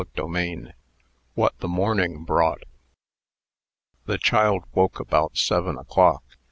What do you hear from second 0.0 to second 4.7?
CHAPTER V. WHAT THE MORNING BROUGHT. The child